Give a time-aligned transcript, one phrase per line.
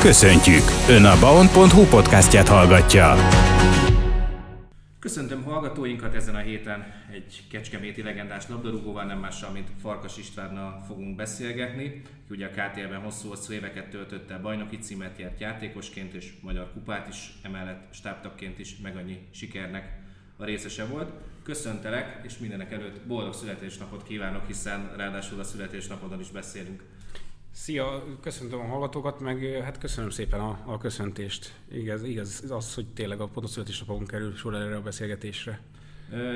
[0.00, 0.62] Köszöntjük!
[0.88, 3.14] Ön a baon.hu podcastját hallgatja.
[4.98, 11.16] Köszöntöm hallgatóinkat ezen a héten egy kecskeméti legendás labdarúgóval, nem mással, mint Farkas Istvánnal fogunk
[11.16, 17.08] beszélgetni, aki ugye a KTL-ben hosszú-hosszú éveket töltötte, bajnoki címet járt játékosként és magyar kupát
[17.08, 19.98] is, emellett stábtagként is meg annyi sikernek
[20.36, 21.12] a részese volt.
[21.42, 26.82] Köszöntelek, és mindenek előtt boldog születésnapot kívánok, hiszen ráadásul a születésnapodon is beszélünk.
[27.52, 31.54] Szia, köszöntöm a hallgatókat, meg hát köszönöm szépen a, a köszöntést.
[31.72, 35.60] Igaz, igaz az, hogy tényleg a pontos születésnapon kerül sor erre a beszélgetésre.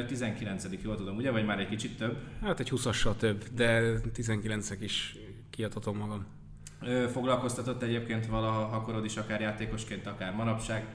[0.06, 1.30] 19 jól tudom, ugye?
[1.30, 2.16] Vagy már egy kicsit több?
[2.42, 5.16] Hát egy 20-assal több, de 19 is
[5.50, 6.27] kiadhatom magam.
[7.10, 10.86] Foglalkoztatott egyébként valaha akarod is, akár játékosként, akár manapság?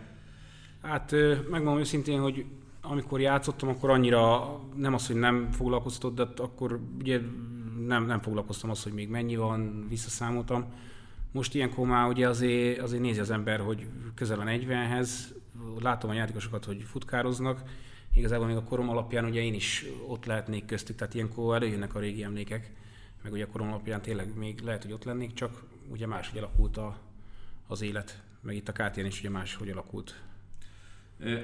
[0.81, 1.11] Hát
[1.49, 2.45] megmondom őszintén, hogy
[2.81, 7.19] amikor játszottam, akkor annyira nem az, hogy nem foglalkoztatott, de akkor ugye
[7.89, 10.65] nem, nem foglalkoztam az, hogy még mennyi van, visszaszámoltam.
[11.31, 15.09] Most ilyenkor már ugye azért, azért nézi az ember, hogy közel a 40-hez,
[15.79, 17.63] látom a játékosokat, hogy futkároznak,
[18.13, 21.99] igazából még a korom alapján ugye én is ott lehetnék köztük, tehát ilyenkor előjönnek a
[21.99, 22.71] régi emlékek,
[23.23, 26.77] meg ugye a korom alapján tényleg még lehet, hogy ott lennék, csak ugye máshogy alakult
[26.77, 26.97] a,
[27.67, 30.21] az élet, meg itt a KTN is ugye máshogy alakult.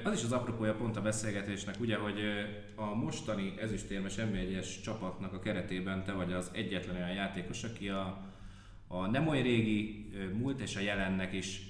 [0.04, 2.20] Az is az apropója pont a beszélgetésnek, ugye, hogy
[2.74, 8.26] a mostani ezüstérmes M1-es csapatnak a keretében te vagy az egyetlen olyan játékos, aki a,
[8.86, 11.60] a nem oly régi múlt és a jelennek is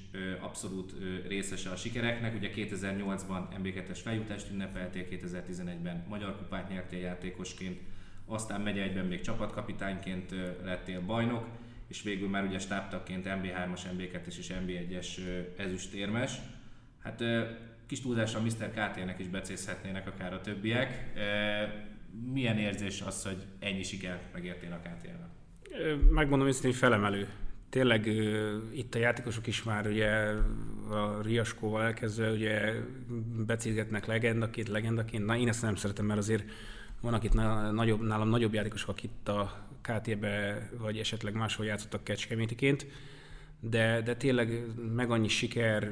[0.41, 0.95] abszolút
[1.29, 2.35] részese a sikereknek.
[2.35, 7.81] Ugye 2008-ban MB2-es feljutást ünnepeltél, 2011-ben Magyar Kupát nyertél játékosként,
[8.27, 10.35] aztán megy egyben még csapatkapitányként
[10.65, 11.47] lettél bajnok,
[11.89, 15.07] és végül már ugye stábtagként MB3-as, MB2-es és MB1-es
[15.57, 16.33] ezüstérmes.
[17.03, 17.23] Hát
[17.87, 18.71] kis túlzással Mr.
[18.71, 21.13] KT-nek is becézhetnének akár a többiek.
[22.33, 25.15] Milyen érzés az, hogy ennyi sikert megértél a KT-nek?
[26.11, 27.29] Megmondom őszintén, hogy felemelő.
[27.69, 28.07] Tényleg
[28.73, 30.09] itt a játékosok is már ugye
[30.91, 32.73] a Riaskóval elkezdve ugye
[33.47, 35.25] becézgetnek legendaként, legendaként.
[35.25, 36.45] Na én ezt nem szeretem, mert azért
[37.01, 37.33] vannak itt
[37.73, 42.87] nagyobb, nálam nagyobb játékosok, akik itt a KT-be vagy esetleg máshol játszottak kecskemétiként
[43.61, 45.91] de, de tényleg meg annyi siker,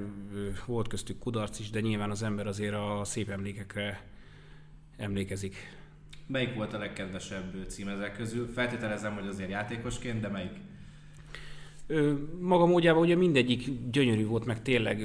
[0.66, 4.02] volt köztük kudarc is, de nyilván az ember azért a szép emlékekre
[4.96, 5.56] emlékezik.
[6.26, 8.46] Melyik volt a legkedvesebb cím ezek közül?
[8.52, 10.52] Feltételezem, hogy azért játékosként, de melyik?
[12.40, 15.04] Maga módjában ugye mindegyik gyönyörű volt, meg tényleg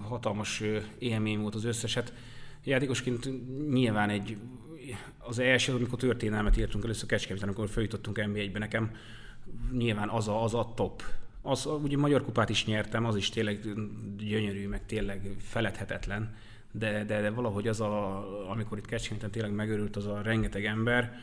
[0.00, 0.62] hatalmas
[0.98, 2.12] élmény volt az összeset.
[2.64, 3.28] Játékosként
[3.70, 4.36] nyilván egy,
[5.18, 8.90] az első, amikor történelmet írtunk először Kecskeméten, amikor feljutottunk NB1-be nekem,
[9.72, 11.02] nyilván az a, az a top
[11.42, 13.60] az, ugye Magyar Kupát is nyertem, az is tényleg
[14.16, 16.34] gyönyörű, meg tényleg feledhetetlen,
[16.72, 21.18] de, de, de valahogy az, a, amikor itt Kecskeméten tényleg megörült az a rengeteg ember,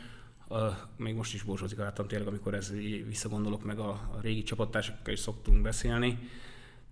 [0.49, 0.57] a,
[0.97, 2.73] még most is borzsózik álltam tényleg, amikor ez
[3.07, 6.19] visszagondolok, meg a, a régi csapattársakkal is szoktunk beszélni.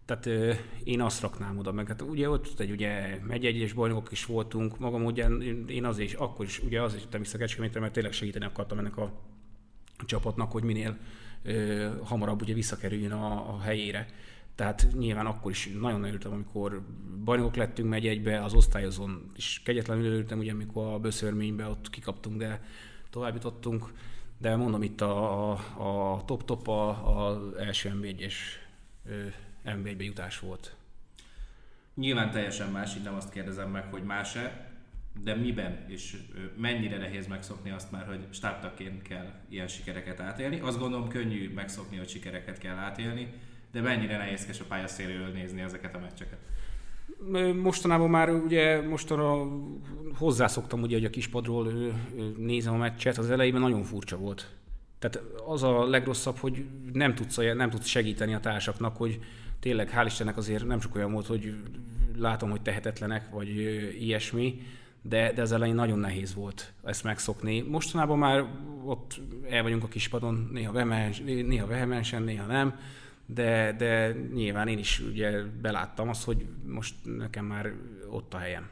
[0.06, 0.54] Tehát ö,
[0.84, 5.06] én azt raknám oda, meg hát ugye ott egy ugye megyegyes bajnokok is voltunk, magam
[5.06, 5.28] ugye
[5.68, 8.98] én azért is, akkor is ugye azért jöttem vissza Kecskemétre, mert tényleg segíteni akartam ennek
[8.98, 9.12] a
[10.06, 10.98] csapatnak, hogy minél
[12.04, 14.08] hamarabb ugye visszakerüljön a, a helyére.
[14.56, 16.82] Tehát nyilván akkor is nagyon örültem, amikor
[17.24, 22.38] bajnokok lettünk megy egybe, az osztályozón is kegyetlenül örültem, ugye amikor a böszörménybe ott kikaptunk,
[22.38, 22.64] de
[23.10, 23.92] tovább jutottunk.
[24.38, 28.34] De mondom, itt a, a, a top-top az első MB1-es
[29.66, 30.76] MB1-be jutás volt.
[31.96, 34.75] Nyilván teljesen más, így nem azt kérdezem meg, hogy más-e,
[35.24, 36.18] de miben és
[36.58, 40.60] mennyire nehéz megszokni azt már, hogy stábtaként kell ilyen sikereket átélni.
[40.60, 43.34] Azt gondolom könnyű megszokni, hogy sikereket kell átélni,
[43.72, 46.40] de mennyire nehézkes a pályaszéléről nézni ezeket a meccseket.
[47.62, 49.48] Mostanában már ugye mostanra
[50.18, 51.74] hozzászoktam ugye, hogy a kispadról
[52.38, 54.52] nézem a meccset, az elejében nagyon furcsa volt.
[55.00, 59.20] Tehát az a legrosszabb, hogy nem tudsz, nem tudsz segíteni a társaknak, hogy
[59.60, 61.56] tényleg hál' Istennek azért nem sok olyan volt, hogy
[62.18, 63.50] látom, hogy tehetetlenek, vagy
[64.00, 64.62] ilyesmi,
[65.08, 67.62] de, de az elején nagyon nehéz volt ezt megszokni.
[67.62, 68.46] Mostanában már
[68.84, 72.80] ott el vagyunk a kispadon, néha, vehemens, néha vehemensen, néha nem,
[73.26, 77.74] de, de nyilván én is ugye beláttam azt, hogy most nekem már
[78.10, 78.70] ott a helyem.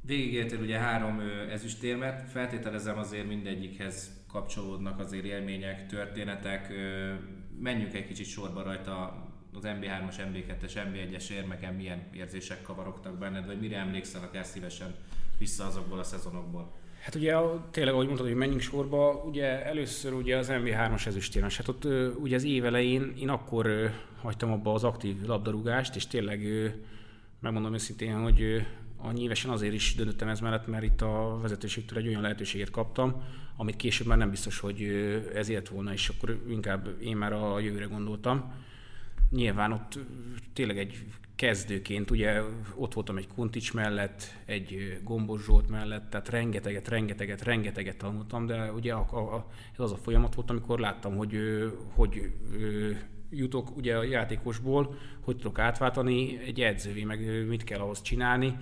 [0.00, 1.20] Végigértél ugye három
[1.50, 6.72] ezüstérmet, feltételezem azért mindegyikhez kapcsolódnak azért élmények, történetek.
[7.60, 13.60] Menjünk egy kicsit sorba rajta az MB3-as, MB2-es, MB1-es érmeken milyen érzések kavarogtak benned, vagy
[13.60, 14.94] mire emlékszel akár szívesen
[15.38, 16.72] vissza azokból a szezonokból?
[17.00, 17.34] Hát ugye
[17.70, 21.84] tényleg, ahogy mondtad, hogy menjünk sorba, ugye először ugye az MB3-as ezüstérmes, hát ott
[22.20, 23.90] ugye az év elején én akkor
[24.20, 26.40] hagytam abba az aktív labdarúgást, és tényleg
[27.40, 28.66] megmondom őszintén, hogy
[28.96, 33.22] a nyilvesen azért is döntöttem ez mellett, mert itt a vezetőségtől egy olyan lehetőséget kaptam,
[33.56, 34.82] amit később már nem biztos, hogy
[35.34, 38.52] ezért volna, és akkor inkább én már a jövőre gondoltam
[39.30, 39.98] nyilván ott
[40.52, 41.04] tényleg egy
[41.36, 42.42] kezdőként, ugye
[42.74, 48.72] ott voltam egy Kuntics mellett, egy Gombos Zsolt mellett, tehát rengeteget, rengeteget, rengeteget tanultam, de
[48.72, 51.38] ugye a, a, ez az a folyamat volt, amikor láttam, hogy,
[51.94, 52.32] hogy
[53.30, 58.56] jutok ugye a játékosból, hogy tudok átváltani egy edzővé, meg mit kell ahhoz csinálni,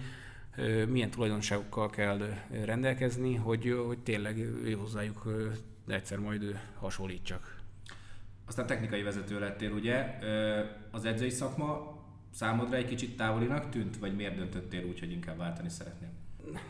[0.89, 2.21] milyen tulajdonságokkal kell
[2.65, 5.27] rendelkezni, hogy, hogy tényleg hozzájuk
[5.87, 7.54] egyszer majd hasonlítsak.
[8.47, 10.19] Aztán technikai vezető lettél, ugye?
[10.91, 11.99] Az edzői szakma
[12.31, 16.09] számodra egy kicsit távolinak tűnt, vagy miért döntöttél úgy, hogy inkább váltani szeretnél?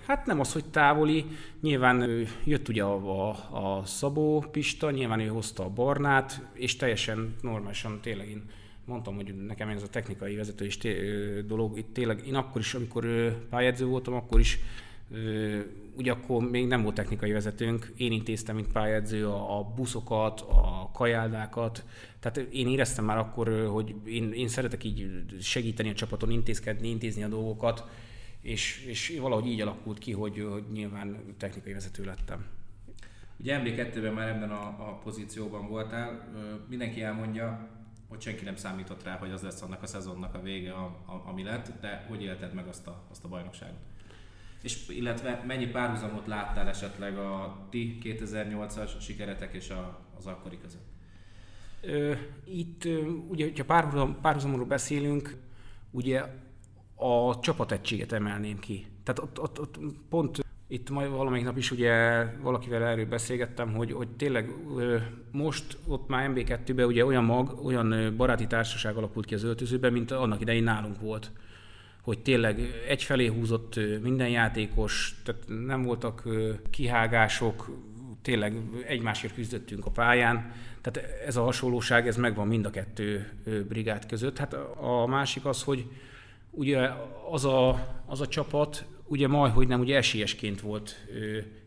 [0.07, 1.25] Hát nem az, hogy távoli.
[1.61, 7.35] Nyilván jött ugye a, a, a Szabó Pista, nyilván ő hozta a Barnát, és teljesen
[7.41, 8.45] normálisan tényleg én
[8.85, 12.75] mondtam, hogy nekem ez a technikai vezető is té- dolog, itt tényleg én akkor is,
[12.75, 13.07] amikor
[13.51, 14.59] pályázó voltam, akkor is
[15.97, 20.91] ugye akkor még nem volt technikai vezetőnk, én intéztem, mint pályázó a, a buszokat, a
[20.93, 21.85] kajáldákat,
[22.21, 27.23] tehát én éreztem már akkor, hogy én, én szeretek így segíteni a csapaton, intézkedni, intézni
[27.23, 27.85] a dolgokat,
[28.41, 32.47] és, és valahogy így alakult ki, hogy, hogy nyilván technikai vezető lettem.
[33.41, 36.29] Ugye MB2-ben már ebben a, a pozícióban voltál,
[36.69, 37.69] mindenki elmondja,
[38.09, 41.23] hogy senki nem számított rá, hogy az lesz annak a szezonnak a vége, a, a,
[41.27, 43.79] ami lett, de hogy élted meg azt a, azt a bajnokságot?
[44.65, 50.93] És illetve mennyi párhuzamot láttál esetleg a ti 2008-as sikeretek és a, az akkori között?
[52.45, 52.85] Itt
[53.29, 55.37] ugye, hogyha párhuzam, párhuzamról beszélünk,
[55.91, 56.25] ugye
[56.95, 58.87] a csapategységet emelném ki.
[59.03, 59.79] Tehát ott, ott, ott
[60.09, 64.51] pont itt majd valamelyik nap is ugye valakivel erről beszélgettem, hogy, hogy tényleg
[65.31, 70.11] most ott már MB2-ben ugye olyan mag, olyan baráti társaság alakult ki az öltözőben, mint
[70.11, 71.31] annak idején nálunk volt.
[72.05, 76.23] Hogy tényleg egyfelé húzott minden játékos, tehát nem voltak
[76.71, 77.71] kihágások,
[78.23, 78.57] tényleg
[78.87, 83.33] egymásért küzdöttünk a pályán, tehát ez a hasonlóság, ez megvan mind a kettő
[83.69, 84.39] brigád között.
[84.39, 85.87] Hát a másik az, hogy
[86.51, 86.91] ugye
[87.31, 91.07] az a, az a csapat, ugye majd, hogy nem, ugye esélyesként volt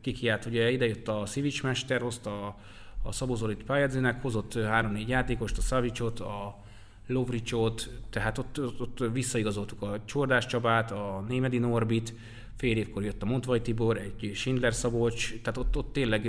[0.01, 2.57] kikiált, ugye idejött a Szivics mester, hozta a,
[3.03, 6.65] a Szabozolit pályázónak, hozott három-négy játékost, a Szavicsot, a
[7.07, 12.13] Lovricsot, tehát ott, ott, ott visszaigazoltuk a Csordás Csabát, a Némedi Norbit,
[12.55, 16.27] fél évkor jött a Montvaj Tibor, egy Schindler Szabolcs, tehát ott, ott tényleg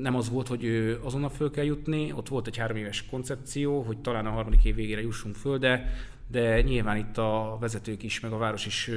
[0.00, 3.98] nem az volt, hogy azonnal föl kell jutni, ott volt egy három éves koncepció, hogy
[3.98, 5.92] talán a harmadik év végére jussunk föl, de,
[6.30, 8.90] de nyilván itt a vezetők is, meg a város is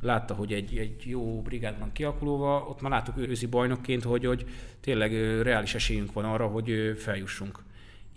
[0.00, 4.46] látta, hogy egy, egy jó brigád van kialakulóva, ott már láttuk őszi bajnokként, hogy, hogy
[4.80, 7.64] tényleg reális esélyünk van arra, hogy feljussunk.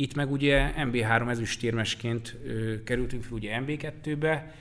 [0.01, 2.37] Itt meg ugye MB3 ezüstérmesként
[2.83, 4.55] kerültünk fel ugye MB2-be,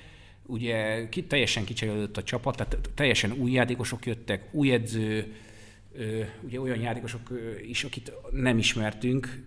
[0.47, 5.35] ugye ki, teljesen kicserélődött a csapat, tehát teljesen új játékosok jöttek, új edző,
[6.41, 7.21] ugye olyan játékosok
[7.67, 9.43] is, akit nem ismertünk,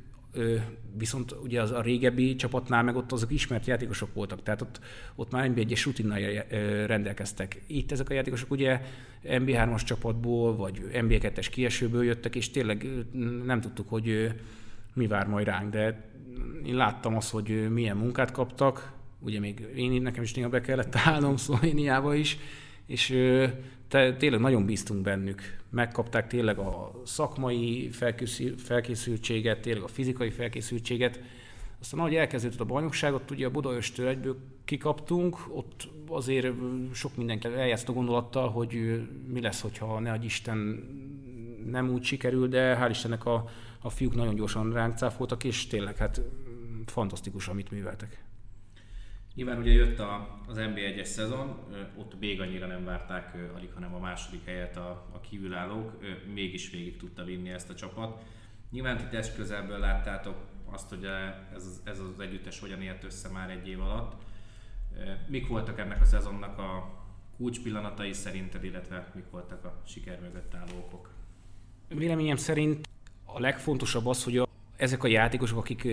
[0.98, 4.80] viszont ugye az a régebbi csapatnál meg ott azok ismert játékosok voltak, tehát ott,
[5.16, 6.20] ott már NB1-es rutinnal
[6.86, 7.62] rendelkeztek.
[7.68, 8.82] Itt ezek a játékosok ugye
[9.24, 12.88] MB3-as csapatból, vagy MB2-es kiesőből jöttek, és tényleg
[13.46, 14.32] nem tudtuk, hogy
[14.94, 16.10] mi vár majd ránk, de
[16.66, 20.96] én láttam azt, hogy milyen munkát kaptak, ugye még én nekem is néha be kellett
[20.96, 22.38] állnom Szlovéniába is,
[22.86, 23.10] és
[23.88, 25.42] te, tényleg nagyon bíztunk bennük.
[25.70, 27.90] Megkapták tényleg a szakmai
[28.58, 31.20] felkészültséget, tényleg a fizikai felkészültséget.
[31.80, 36.48] Aztán ahogy elkezdődött a bajnokságot, ugye a Budaöstől egyből kikaptunk, ott azért
[36.94, 40.58] sok mindenki eljátszott a gondolattal, hogy mi lesz, hogyha ne Isten
[41.66, 43.50] nem úgy sikerül, de hál' Istennek a,
[43.82, 46.22] a fiúk nagyon gyorsan ránk cáfoltak, és tényleg hát
[46.86, 48.24] fantasztikus, amit műveltek.
[49.36, 51.58] Nyilván ugye jött a, az NB1-es szezon,
[51.96, 56.00] ott még annyira nem várták, alig hanem a második helyet a, a kívülállók,
[56.34, 58.24] mégis végig tudta vinni ezt a csapat.
[58.72, 60.36] Nyilván ti test közelből láttátok
[60.66, 61.06] azt, hogy
[61.54, 64.22] ez, ez az együttes hogyan élt össze már egy év alatt.
[65.28, 67.00] Mik voltak ennek a szezonnak a
[67.38, 71.10] kulcs pillanatai szerinted, illetve mik voltak a siker mögött álló okok?
[71.88, 72.88] Véleményem szerint
[73.34, 74.48] a legfontosabb az, hogy a
[74.82, 75.88] ezek a játékosok, akik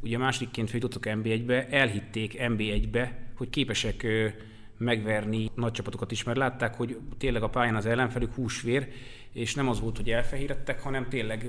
[0.00, 4.06] ugye másodikként feljutottak NB1-be, elhitték NB1-be, hogy képesek
[4.76, 8.88] megverni nagy csapatokat is, mert látták, hogy tényleg a pályán az ellenfelük húsvér,
[9.32, 11.46] és nem az volt, hogy elfehérettek, hanem tényleg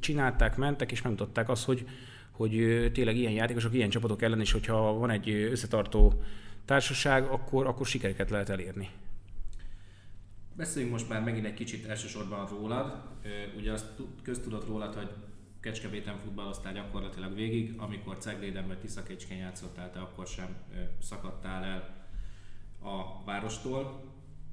[0.00, 1.86] csinálták, mentek, és megmutatták azt, hogy,
[2.30, 2.50] hogy
[2.92, 6.22] tényleg ilyen játékosok, ilyen csapatok ellen is, hogyha van egy összetartó
[6.64, 8.88] társaság, akkor, akkor sikereket lehet elérni.
[10.56, 13.02] Beszéljünk most már megint egy kicsit elsősorban rólad.
[13.56, 13.86] Ugye azt
[14.22, 15.10] köztudott rólad, hogy
[15.60, 20.56] Kecskeméten futballoztál gyakorlatilag végig, amikor Cegléden vagy Tiszakecskén játszottál, te akkor sem
[21.00, 22.06] szakadtál el
[22.90, 24.04] a várostól.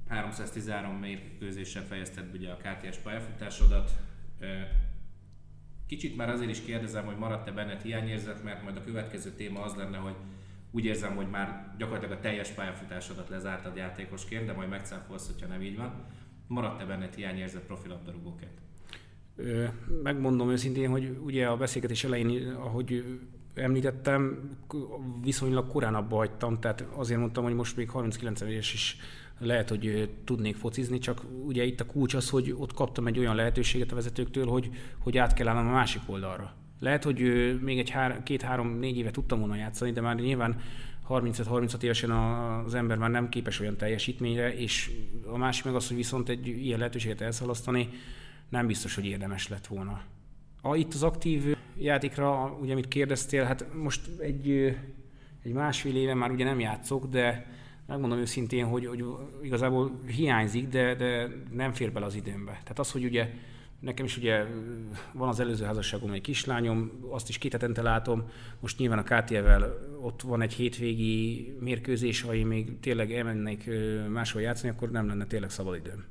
[0.08, 3.90] 313 mérkőzéssel fejezted ugye a KTS pályafutásodat.
[5.86, 9.74] kicsit már azért is kérdezem, hogy maradt-e benned hiányérzet, mert majd a következő téma az
[9.74, 10.16] lenne, hogy
[10.74, 15.62] úgy érzem, hogy már gyakorlatilag a teljes pályafutásodat lezártad játékosként, de majd megcáfolsz, hogyha nem
[15.62, 16.04] így van.
[16.46, 18.62] Maradt-e benned hiányérzet profilabdarúgóként?
[20.02, 23.04] Megmondom őszintén, hogy ugye a beszélgetés elején, ahogy
[23.54, 24.50] említettem,
[25.22, 28.96] viszonylag korán abba hagytam, tehát azért mondtam, hogy most még 39 éves is
[29.38, 33.34] lehet, hogy tudnék focizni, csak ugye itt a kulcs az, hogy ott kaptam egy olyan
[33.34, 36.63] lehetőséget a vezetőktől, hogy, hogy át kell állnom a másik oldalra.
[36.78, 37.20] Lehet, hogy
[37.60, 40.60] még egy két-három-négy éve tudtam volna játszani, de már nyilván
[41.08, 44.90] 35-36 évesen az ember már nem képes olyan teljesítményre, és
[45.26, 47.88] a másik meg az, hogy viszont egy ilyen lehetőséget elszalasztani,
[48.48, 50.02] nem biztos, hogy érdemes lett volna.
[50.62, 54.76] A, itt az aktív játékra, ugye amit kérdeztél, hát most egy,
[55.42, 57.46] egy másfél éve már ugye nem játszok, de
[57.86, 59.04] megmondom őszintén, hogy, hogy
[59.42, 62.52] igazából hiányzik, de, de nem fér bele az időmbe.
[62.52, 63.30] Tehát az, hogy ugye
[63.84, 64.44] nekem is ugye
[65.12, 69.78] van az előző házasságom egy kislányom, azt is két hetente látom, most nyilván a KTL-vel
[70.00, 73.70] ott van egy hétvégi mérkőzés, ha én még tényleg elmennék
[74.08, 76.04] máshol játszani, akkor nem lenne tényleg szabad időm.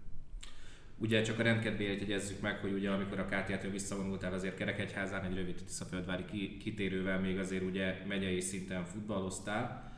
[0.98, 5.36] Ugye csak a rendkedvéért jegyezzük meg, hogy ugye amikor a KTL-től visszavonultál azért Kerekegyházán egy
[5.36, 6.24] rövid Tiszaföldvári
[6.58, 9.92] kitérővel még azért ugye megyei szinten futballoztál,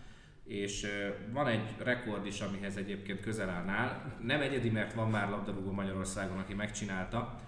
[0.44, 0.88] és
[1.34, 4.18] van egy rekord is, amihez egyébként közel állnál.
[4.24, 7.40] Nem egyedi, mert van már labdarúgó Magyarországon, aki megcsinálta,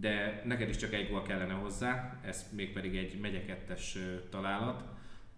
[0.00, 3.98] de neked is csak egy gól kellene hozzá, ez mégpedig egy megyekettes
[4.30, 4.84] találat.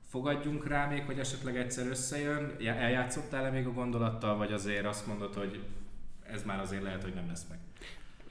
[0.09, 2.57] Fogadjunk rá még, hogy esetleg egyszer összejön?
[2.65, 5.61] Eljátszottál-e még a gondolattal, vagy azért azt mondod, hogy
[6.33, 7.59] ez már azért lehet, hogy nem lesz meg?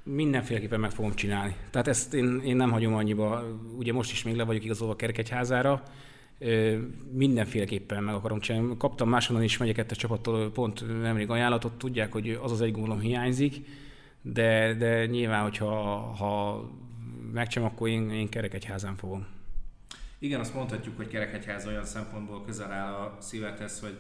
[0.04, 1.56] Mindenféleképpen meg fogom csinálni.
[1.70, 3.44] Tehát ezt én, én nem hagyom annyiba.
[3.78, 5.84] Ugye most is még le vagyok igazolva Kerkegyházára,
[7.12, 8.78] mindenféleképpen meg akarom csinálni.
[8.78, 13.56] Kaptam máshonnan is megyek csapattól pont nemrég ajánlatot, tudják, hogy az az egy gólom hiányzik,
[14.34, 16.64] de, de nyilván, hogyha ha
[17.34, 19.28] megcsinálom, akkor én, én Kerekegyházán fogom.
[20.20, 23.98] Igen, azt mondhatjuk, hogy Kerekegyház olyan szempontból közel áll a szívedhez, hogy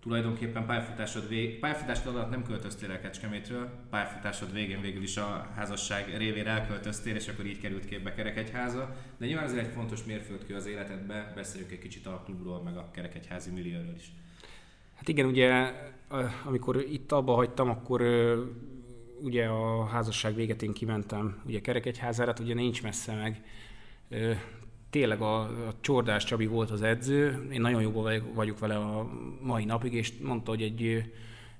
[0.00, 6.16] tulajdonképpen pályafutásod, vég, pályafutásod alatt nem költöztél el Kecskemétről, pályafutásod végén végül is a házasság
[6.16, 8.96] révén elköltöztél, és akkor így került képbe Kerekegyháza.
[9.18, 12.90] De nyilván ez egy fontos mérföldkő az életedbe, beszéljük egy kicsit a klubról, meg a
[12.90, 14.12] Kerekegyházi millióról is.
[14.94, 15.72] Hát igen, ugye
[16.44, 18.02] amikor itt abba hagytam, akkor
[19.24, 23.42] ugye a házasság véget én kimentem ugye Kerekegyházára, hát ugye nincs messze meg.
[24.90, 29.64] Tényleg a, a Csordás Csabi volt az edző, én nagyon jó vagyok vele a mai
[29.64, 31.04] napig, és mondta, hogy egy,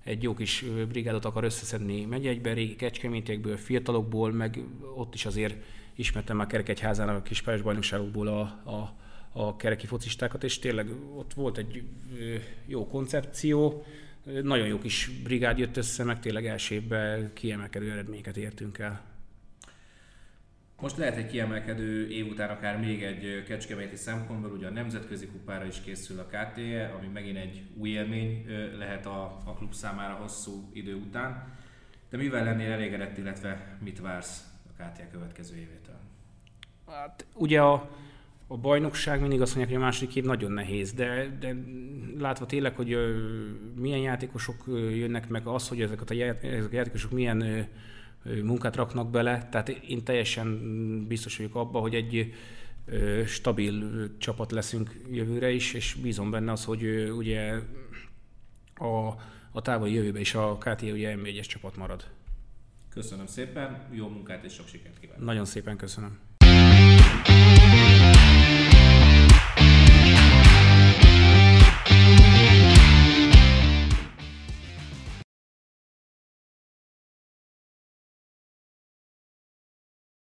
[0.04, 4.64] egy jó kis brigádot akar összeszedni megyegybe, régi kecskemétiekből, fiatalokból, meg
[4.97, 5.54] ott is azért
[5.94, 8.40] ismertem már Kerekegyházán a kis bajnokságokból a,
[8.71, 8.94] a,
[9.33, 11.83] a kereki focistákat, és tényleg ott volt egy
[12.66, 13.85] jó koncepció,
[14.25, 19.02] nagyon jó kis brigád jött össze, meg tényleg első évben kiemelkedő eredményeket értünk el.
[20.81, 25.64] Most lehet egy kiemelkedő év után akár még egy kecskeméti szempontból, ugye a nemzetközi kupára
[25.64, 28.47] is készül a KTE, ami megint egy új élmény
[28.78, 31.52] lehet a, a klub számára hosszú idő után.
[32.11, 35.99] De mivel lennél elégedett, illetve mit vársz a KTE következő évétől?
[36.87, 37.90] Hát, ugye a,
[38.47, 41.55] a bajnokság mindig azt mondják, hogy a második év nagyon nehéz, de, de
[42.19, 42.97] látva tényleg, hogy
[43.81, 47.69] milyen játékosok jönnek meg, az, hogy ezek a, ezek a játékosok milyen
[48.43, 50.59] munkát raknak bele, tehát én teljesen
[51.09, 52.35] biztos vagyok abban, hogy egy
[53.27, 57.59] stabil csapat leszünk jövőre is, és bízom benne az, hogy ugye
[58.75, 59.07] a,
[59.53, 62.05] a távoli jövőben is a KT ugye M1-es csapat marad.
[62.89, 65.25] Köszönöm szépen, jó munkát és sok sikert kívánok!
[65.25, 66.34] Nagyon szépen köszönöm!